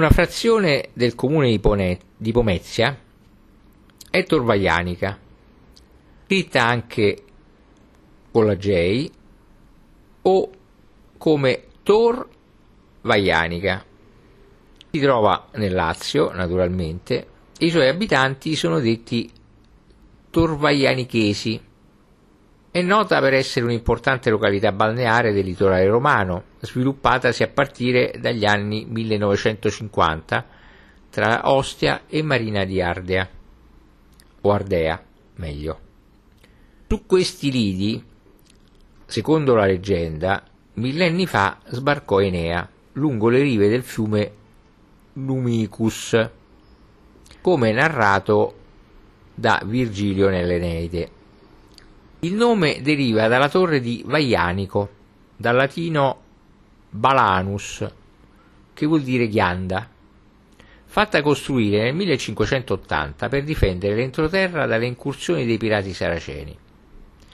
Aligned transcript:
Una 0.00 0.10
frazione 0.10 0.90
del 0.92 1.16
comune 1.16 1.50
di, 1.50 1.58
Pone- 1.58 1.98
di 2.16 2.30
Pomezia 2.30 2.96
è 4.08 4.22
Torvaianica, 4.22 5.18
scritta 6.24 6.64
anche 6.64 7.24
con 8.30 8.46
la 8.46 8.54
J 8.54 9.10
o 10.22 10.50
come 11.18 11.64
Tor 11.82 12.28
Vaianica. 13.00 13.84
Si 14.88 15.00
trova 15.00 15.48
nel 15.54 15.72
Lazio, 15.72 16.30
naturalmente, 16.30 17.26
e 17.58 17.66
i 17.66 17.70
suoi 17.70 17.88
abitanti 17.88 18.54
sono 18.54 18.78
detti 18.78 19.28
Torvaianichesi. 20.30 21.60
È 22.78 22.82
nota 22.82 23.18
per 23.18 23.34
essere 23.34 23.64
un'importante 23.64 24.30
località 24.30 24.70
balneare 24.70 25.32
del 25.32 25.44
litorale 25.44 25.88
romano, 25.88 26.44
sviluppatasi 26.60 27.42
a 27.42 27.48
partire 27.48 28.14
dagli 28.20 28.44
anni 28.44 28.86
1950 28.88 30.46
tra 31.10 31.50
Ostia 31.50 32.02
e 32.06 32.22
Marina 32.22 32.62
di 32.62 32.80
Ardea, 32.80 33.28
o 34.42 34.52
Ardea, 34.52 35.02
meglio. 35.34 35.80
Su 36.86 37.04
questi 37.04 37.50
lidi, 37.50 38.00
secondo 39.06 39.56
la 39.56 39.66
leggenda, 39.66 40.44
millenni 40.74 41.26
fa 41.26 41.58
sbarcò 41.66 42.20
Enea 42.20 42.70
lungo 42.92 43.28
le 43.28 43.40
rive 43.40 43.68
del 43.68 43.82
fiume 43.82 44.32
Numicus, 45.14 46.30
come 47.40 47.72
narrato 47.72 48.54
da 49.34 49.60
Virgilio 49.64 50.28
nell'Eneide. 50.28 51.16
Il 52.20 52.34
nome 52.34 52.82
deriva 52.82 53.28
dalla 53.28 53.48
torre 53.48 53.78
di 53.78 54.02
Vaianico, 54.04 54.88
dal 55.36 55.54
latino 55.54 56.20
Balanus, 56.90 57.88
che 58.74 58.86
vuol 58.86 59.02
dire 59.02 59.28
ghianda, 59.28 59.88
fatta 60.84 61.22
costruire 61.22 61.84
nel 61.84 61.94
1580 61.94 63.28
per 63.28 63.44
difendere 63.44 63.94
l'entroterra 63.94 64.66
dalle 64.66 64.86
incursioni 64.86 65.46
dei 65.46 65.58
pirati 65.58 65.94
saraceni. 65.94 66.58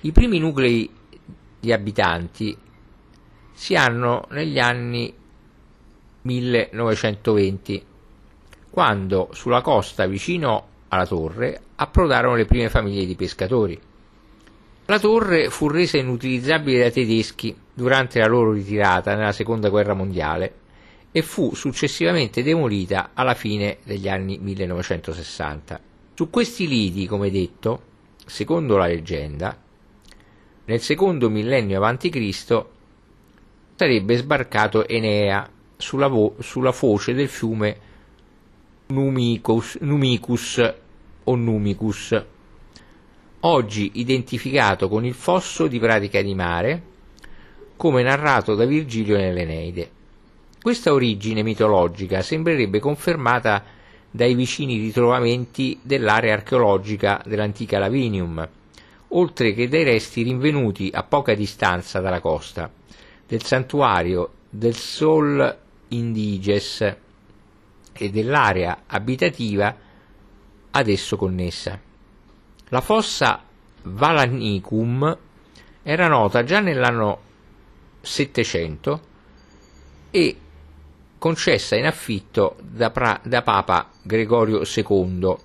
I 0.02 0.12
primi 0.12 0.38
nuclei 0.38 0.90
di 1.60 1.72
abitanti 1.72 2.54
si 3.52 3.74
hanno 3.76 4.26
negli 4.32 4.58
anni 4.58 5.10
1920, 6.20 7.86
quando 8.68 9.30
sulla 9.32 9.62
costa 9.62 10.04
vicino 10.06 10.66
alla 10.88 11.06
torre 11.06 11.58
approdarono 11.76 12.34
le 12.34 12.44
prime 12.44 12.68
famiglie 12.68 13.06
di 13.06 13.14
pescatori. 13.14 13.80
La 14.86 14.98
torre 14.98 15.48
fu 15.48 15.68
resa 15.68 15.96
inutilizzabile 15.96 16.80
dai 16.80 16.92
tedeschi 16.92 17.56
durante 17.72 18.18
la 18.18 18.26
loro 18.26 18.52
ritirata 18.52 19.14
nella 19.14 19.32
seconda 19.32 19.70
guerra 19.70 19.94
mondiale 19.94 20.56
e 21.10 21.22
fu 21.22 21.54
successivamente 21.54 22.42
demolita 22.42 23.12
alla 23.14 23.32
fine 23.32 23.78
degli 23.82 24.10
anni 24.10 24.36
1960. 24.36 25.80
Su 26.12 26.28
questi 26.28 26.68
lidi, 26.68 27.06
come 27.06 27.30
detto, 27.30 27.82
secondo 28.26 28.76
la 28.76 28.86
leggenda, 28.86 29.56
nel 30.66 30.80
secondo 30.80 31.30
millennio 31.30 31.82
a.C. 31.82 32.64
sarebbe 33.76 34.16
sbarcato 34.16 34.86
Enea 34.86 35.48
sulla, 35.78 36.08
vo- 36.08 36.36
sulla 36.40 36.72
foce 36.72 37.14
del 37.14 37.28
fiume 37.28 37.76
Numicus, 38.88 39.78
Numicus 39.80 40.74
o 41.24 41.34
Numicus, 41.36 42.22
oggi 43.46 43.92
identificato 43.94 44.88
con 44.88 45.04
il 45.04 45.14
fosso 45.14 45.66
di 45.66 45.78
Pratica 45.78 46.22
di 46.22 46.34
Mare, 46.34 46.82
come 47.76 48.02
narrato 48.02 48.54
da 48.54 48.64
Virgilio 48.64 49.16
nell'Eneide. 49.16 49.90
Questa 50.62 50.92
origine 50.92 51.42
mitologica 51.42 52.22
sembrerebbe 52.22 52.78
confermata 52.78 53.62
dai 54.10 54.34
vicini 54.34 54.78
ritrovamenti 54.78 55.78
dell'area 55.82 56.32
archeologica 56.32 57.20
dell'antica 57.26 57.78
Lavinium, 57.78 58.48
oltre 59.08 59.52
che 59.52 59.68
dai 59.68 59.82
resti 59.82 60.22
rinvenuti 60.22 60.90
a 60.92 61.02
poca 61.02 61.34
distanza 61.34 62.00
dalla 62.00 62.20
costa, 62.20 62.70
del 63.26 63.42
santuario 63.42 64.30
del 64.48 64.74
Sol 64.74 65.58
Indiges 65.88 66.96
e 67.92 68.10
dell'area 68.10 68.84
abitativa 68.86 69.76
ad 70.70 70.88
esso 70.88 71.16
connessa. 71.16 71.92
La 72.68 72.80
fossa 72.80 73.42
Valanicum 73.82 75.18
era 75.82 76.08
nota 76.08 76.44
già 76.44 76.60
nell'anno 76.60 77.20
700 78.00 79.00
e 80.10 80.36
concessa 81.18 81.76
in 81.76 81.84
affitto 81.84 82.56
da, 82.62 82.90
pra- 82.90 83.20
da 83.22 83.42
Papa 83.42 83.90
Gregorio 84.02 84.62
II, 84.62 85.36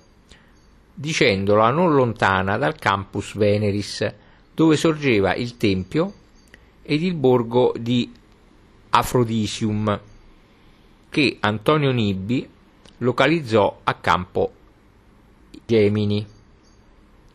dicendola 0.94 1.70
non 1.70 1.94
lontana 1.94 2.56
dal 2.56 2.76
campus 2.76 3.36
Veneris, 3.36 4.14
dove 4.54 4.76
sorgeva 4.76 5.34
il 5.34 5.56
tempio 5.56 6.12
ed 6.82 7.02
il 7.02 7.14
borgo 7.14 7.74
di 7.78 8.12
Afrodisium, 8.90 10.00
che 11.08 11.36
Antonio 11.40 11.92
Nibbi 11.92 12.48
localizzò 12.98 13.80
a 13.84 13.94
Campo 13.94 14.52
Gemini. 15.66 16.39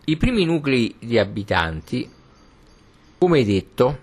I 0.08 0.18
primi 0.18 0.46
nuclei 0.46 0.94
di 1.00 1.18
abitanti, 1.18 2.08
come 3.18 3.44
detto, 3.44 3.98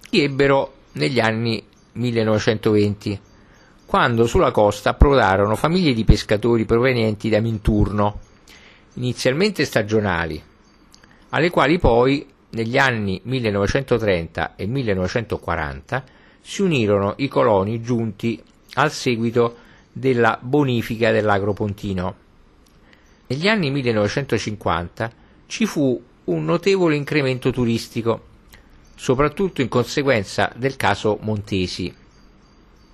si 0.00 0.20
ebbero 0.20 0.72
negli 0.92 1.20
anni 1.20 1.62
1920, 1.92 3.20
quando 3.86 4.26
sulla 4.26 4.50
costa 4.50 4.90
approdarono 4.90 5.54
famiglie 5.54 5.92
di 5.92 6.02
pescatori 6.02 6.64
provenienti 6.64 7.28
da 7.28 7.40
Minturno, 7.40 8.18
inizialmente 8.94 9.64
stagionali, 9.64 10.42
alle 11.28 11.50
quali 11.50 11.78
poi 11.78 12.26
negli 12.50 12.76
anni 12.76 13.20
1930 13.22 14.56
e 14.56 14.66
1940 14.66 16.04
si 16.40 16.62
unirono 16.62 17.14
i 17.18 17.28
coloni 17.28 17.80
giunti 17.80 18.42
al 18.74 18.90
seguito 18.90 19.58
della 19.92 20.36
bonifica 20.42 21.12
dell'agropontino. 21.12 22.24
Negli 23.28 23.48
anni 23.48 23.72
1950 23.72 25.10
ci 25.46 25.66
fu 25.66 26.00
un 26.24 26.44
notevole 26.44 26.94
incremento 26.94 27.50
turistico, 27.50 28.24
soprattutto 28.94 29.62
in 29.62 29.68
conseguenza 29.68 30.52
del 30.54 30.76
caso 30.76 31.18
Montesi. 31.22 31.92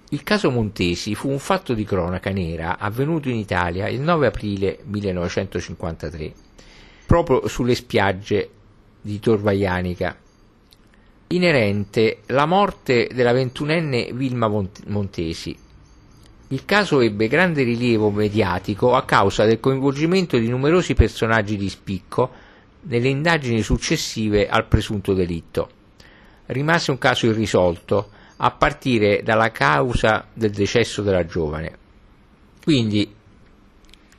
Il 0.08 0.22
caso 0.22 0.50
Montesi 0.50 1.14
fu 1.14 1.28
un 1.28 1.38
fatto 1.38 1.74
di 1.74 1.84
cronaca 1.84 2.30
nera 2.30 2.78
avvenuto 2.78 3.28
in 3.28 3.36
Italia 3.36 3.88
il 3.88 4.00
9 4.00 4.26
aprile 4.26 4.78
1953, 4.84 6.32
proprio 7.06 7.46
sulle 7.46 7.74
spiagge 7.74 8.50
di 9.02 9.20
Torvaianica, 9.20 10.18
inerente 11.28 12.20
la 12.26 12.46
morte 12.46 13.08
della 13.12 13.32
ventunenne 13.32 14.12
Vilma 14.14 14.48
Montesi, 14.48 15.54
il 16.52 16.66
caso 16.66 17.00
ebbe 17.00 17.28
grande 17.28 17.62
rilievo 17.62 18.10
mediatico 18.10 18.94
a 18.94 19.04
causa 19.04 19.46
del 19.46 19.58
coinvolgimento 19.58 20.36
di 20.36 20.48
numerosi 20.48 20.92
personaggi 20.92 21.56
di 21.56 21.70
spicco 21.70 22.30
nelle 22.82 23.08
indagini 23.08 23.62
successive 23.62 24.48
al 24.48 24.66
presunto 24.66 25.14
delitto. 25.14 25.70
Rimase 26.46 26.90
un 26.90 26.98
caso 26.98 27.26
irrisolto, 27.26 28.10
a 28.36 28.50
partire 28.50 29.22
dalla 29.22 29.50
causa 29.50 30.26
del 30.34 30.50
decesso 30.50 31.00
della 31.00 31.24
giovane. 31.24 31.78
Quindi 32.62 33.10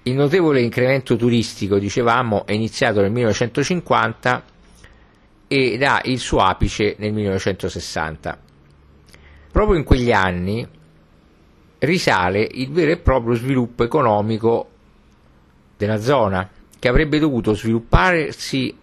il 0.04 0.16
notevole 0.16 0.62
incremento 0.62 1.16
turistico, 1.16 1.78
dicevamo, 1.78 2.48
è 2.48 2.54
iniziato 2.54 3.02
nel 3.02 3.12
1950 3.12 4.44
ed 5.48 5.84
ha 5.84 6.02
il 6.06 6.18
suo 6.18 6.40
apice 6.40 6.96
nel 6.98 7.14
1960. 7.14 8.40
Proprio 9.52 9.78
in 9.78 9.84
quegli 9.84 10.12
anni 10.12 10.68
risale 11.84 12.48
il 12.52 12.72
vero 12.72 12.92
e 12.92 12.98
proprio 12.98 13.36
sviluppo 13.36 13.84
economico 13.84 14.70
della 15.78 16.00
zona, 16.00 16.50
che 16.80 16.88
avrebbe 16.88 17.20
dovuto 17.20 17.54
svilupparsi 17.54 18.78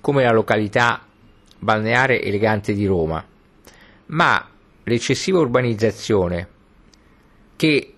come 0.00 0.22
la 0.22 0.32
località 0.32 1.04
balneare 1.58 2.22
elegante 2.22 2.72
di 2.72 2.86
Roma, 2.86 3.24
ma 4.06 4.48
l'eccessiva 4.84 5.38
urbanizzazione 5.38 6.48
che 7.56 7.94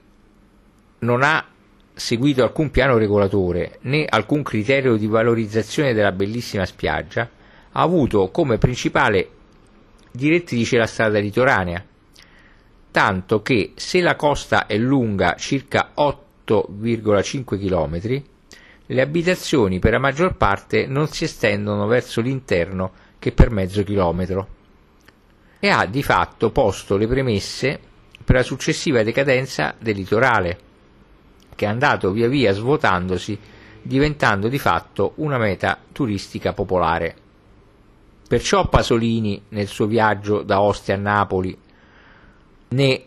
non 1.01 1.23
ha 1.23 1.47
seguito 1.93 2.43
alcun 2.43 2.71
piano 2.71 2.97
regolatore 2.97 3.79
né 3.83 4.07
alcun 4.09 4.43
criterio 4.43 4.97
di 4.97 5.07
valorizzazione 5.07 5.93
della 5.93 6.13
bellissima 6.13 6.65
spiaggia, 6.65 7.29
ha 7.73 7.83
avuto 7.83 8.31
come 8.31 8.59
principale 8.59 9.29
direttrice 10.11 10.77
la 10.77 10.87
strada 10.87 11.19
litoranea, 11.19 11.85
tanto 12.91 13.43
che 13.43 13.73
se 13.77 14.01
la 14.01 14.17
costa 14.17 14.67
è 14.67 14.77
lunga 14.77 15.35
circa 15.37 15.93
8,5 15.97 17.45
km, 17.45 18.23
le 18.87 19.01
abitazioni 19.01 19.79
per 19.79 19.93
la 19.93 19.99
maggior 19.99 20.37
parte 20.37 20.87
non 20.87 21.07
si 21.09 21.25
estendono 21.25 21.87
verso 21.87 22.21
l'interno 22.21 22.93
che 23.19 23.33
per 23.33 23.51
mezzo 23.51 23.85
chilometro 23.85 24.59
e 25.61 25.69
ha 25.69 25.85
di 25.87 26.03
fatto 26.03 26.51
posto 26.51 26.97
le 26.97 27.07
premesse 27.07 27.79
per 28.25 28.37
la 28.37 28.43
successiva 28.43 29.03
decadenza 29.03 29.75
del 29.79 29.95
litorale, 29.95 30.59
che 31.55 31.67
è 31.67 31.69
andato 31.69 32.11
via 32.11 32.29
via 32.29 32.53
svuotandosi, 32.53 33.39
diventando 33.83 34.49
di 34.49 34.59
fatto 34.59 35.13
una 35.17 35.39
meta 35.39 35.79
turistica 35.93 36.53
popolare. 36.53 37.15
Perciò 38.27 38.69
Pasolini, 38.69 39.43
nel 39.49 39.67
suo 39.67 39.87
viaggio 39.87 40.43
da 40.43 40.61
Ostia 40.61 40.95
a 40.95 40.99
Napoli, 40.99 41.57
né 42.71 43.05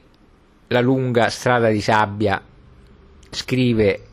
la 0.67 0.81
lunga 0.81 1.29
strada 1.29 1.69
di 1.69 1.81
sabbia, 1.81 2.41
scrive 3.29 4.07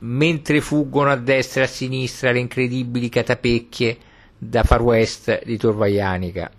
mentre 0.00 0.60
fuggono 0.60 1.10
a 1.10 1.16
destra 1.16 1.62
e 1.62 1.64
a 1.64 1.68
sinistra 1.68 2.30
le 2.30 2.38
incredibili 2.38 3.08
catapecchie 3.08 3.98
da 4.38 4.62
Far 4.62 4.82
West 4.82 5.44
di 5.44 5.56
Torvaianica. 5.56 6.50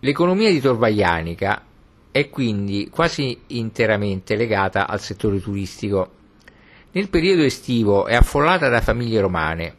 L'economia 0.00 0.50
di 0.50 0.60
Torvaianica 0.60 1.62
è 2.10 2.30
quindi 2.30 2.88
quasi 2.90 3.38
interamente 3.48 4.34
legata 4.34 4.88
al 4.88 5.00
settore 5.00 5.40
turistico. 5.40 6.10
Nel 6.92 7.10
periodo 7.10 7.42
estivo 7.42 8.06
è 8.06 8.14
affollata 8.14 8.68
da 8.68 8.80
famiglie 8.80 9.20
romane, 9.20 9.76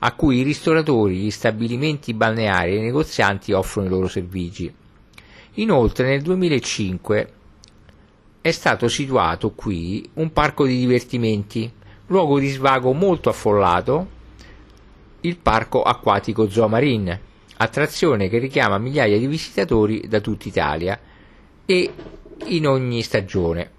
a 0.00 0.12
cui 0.14 0.38
i 0.38 0.42
ristoratori, 0.42 1.18
gli 1.18 1.30
stabilimenti 1.30 2.12
balneari 2.14 2.72
e 2.72 2.78
i 2.78 2.82
negozianti 2.82 3.52
offrono 3.52 3.86
i 3.86 3.90
loro 3.90 4.08
servigi. 4.08 4.74
Inoltre 5.54 6.06
nel 6.06 6.22
2005 6.22 7.32
è 8.40 8.50
stato 8.52 8.86
situato 8.86 9.50
qui 9.50 10.08
un 10.14 10.32
parco 10.32 10.64
di 10.64 10.78
divertimenti, 10.78 11.70
luogo 12.06 12.38
di 12.38 12.48
svago 12.48 12.92
molto 12.92 13.28
affollato, 13.30 14.18
il 15.22 15.36
parco 15.36 15.82
acquatico 15.82 16.48
Zoo 16.48 16.68
Marine, 16.68 17.20
attrazione 17.56 18.28
che 18.28 18.38
richiama 18.38 18.78
migliaia 18.78 19.18
di 19.18 19.26
visitatori 19.26 20.06
da 20.08 20.20
tutta 20.20 20.46
Italia 20.46 20.98
e 21.66 21.92
in 22.46 22.66
ogni 22.66 23.02
stagione. 23.02 23.70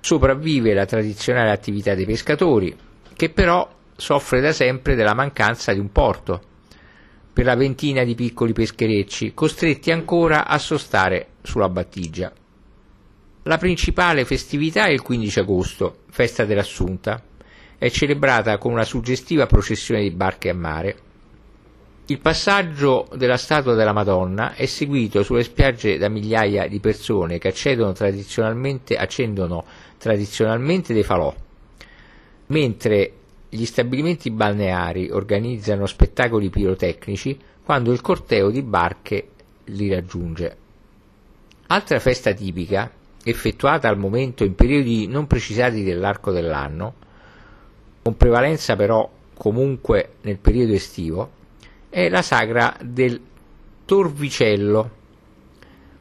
Sopravvive 0.00 0.72
la 0.72 0.86
tradizionale 0.86 1.50
attività 1.50 1.94
dei 1.94 2.06
pescatori, 2.06 2.74
che 3.14 3.28
però 3.28 3.68
soffre 3.96 4.40
da 4.40 4.52
sempre 4.52 4.94
della 4.94 5.14
mancanza 5.14 5.72
di 5.72 5.80
un 5.80 5.90
porto 5.90 6.48
per 7.32 7.44
la 7.44 7.54
ventina 7.54 8.04
di 8.04 8.14
piccoli 8.14 8.52
pescherecci, 8.52 9.34
costretti 9.34 9.90
ancora 9.90 10.46
a 10.46 10.58
sostare 10.58 11.28
sulla 11.42 11.68
battigia. 11.68 12.32
La 13.44 13.56
principale 13.56 14.24
festività 14.24 14.84
è 14.84 14.90
il 14.90 15.00
15 15.00 15.38
agosto, 15.38 15.98
festa 16.10 16.44
dell'Assunta. 16.44 17.22
È 17.78 17.88
celebrata 17.88 18.58
con 18.58 18.72
una 18.72 18.84
suggestiva 18.84 19.46
processione 19.46 20.02
di 20.02 20.10
barche 20.10 20.50
a 20.50 20.54
mare. 20.54 20.96
Il 22.06 22.18
passaggio 22.18 23.08
della 23.14 23.36
statua 23.36 23.74
della 23.74 23.92
Madonna 23.92 24.54
è 24.54 24.66
seguito 24.66 25.22
sulle 25.22 25.44
spiagge 25.44 25.96
da 25.96 26.08
migliaia 26.08 26.66
di 26.66 26.80
persone 26.80 27.38
che 27.38 27.52
tradizionalmente, 27.52 28.96
accendono 28.96 29.64
tradizionalmente 29.96 30.92
dei 30.92 31.04
falò, 31.04 31.34
mentre 32.48 33.12
gli 33.52 33.64
stabilimenti 33.64 34.30
balneari 34.30 35.10
organizzano 35.10 35.86
spettacoli 35.86 36.50
pirotecnici 36.50 37.36
quando 37.64 37.92
il 37.92 38.00
corteo 38.00 38.48
di 38.48 38.62
barche 38.62 39.28
li 39.64 39.92
raggiunge. 39.92 40.56
Altra 41.66 41.98
festa 41.98 42.32
tipica, 42.32 42.88
effettuata 43.24 43.88
al 43.88 43.98
momento 43.98 44.44
in 44.44 44.54
periodi 44.54 45.08
non 45.08 45.26
precisati 45.26 45.82
dell'arco 45.82 46.30
dell'anno, 46.30 46.94
con 48.02 48.16
prevalenza 48.16 48.76
però 48.76 49.10
comunque 49.36 50.14
nel 50.22 50.38
periodo 50.38 50.72
estivo, 50.72 51.30
è 51.88 52.08
la 52.08 52.22
sagra 52.22 52.76
del 52.80 53.20
torvicello, 53.84 54.90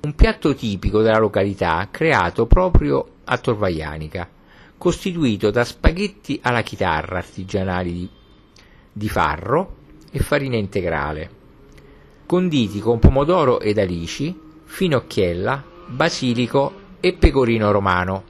un 0.01 0.13
piatto 0.13 0.53
tipico 0.53 1.01
della 1.01 1.17
località 1.17 1.87
creato 1.89 2.45
proprio 2.45 3.07
a 3.23 3.37
Torvaianica 3.37 4.37
costituito 4.79 5.51
da 5.51 5.65
spaghetti 5.65 6.39
alla 6.41 6.61
chitarra 6.61 7.17
artigianali 7.17 7.91
di, 7.91 8.09
di 8.93 9.09
farro 9.09 9.75
e 10.09 10.19
farina 10.19 10.55
integrale, 10.55 11.29
conditi 12.25 12.79
con 12.79 12.97
pomodoro 12.97 13.59
ed 13.59 13.77
alici, 13.77 14.35
finocchiella, 14.63 15.63
basilico 15.87 16.73
e 17.01 17.13
pecorino 17.13 17.71
romano. 17.71 18.23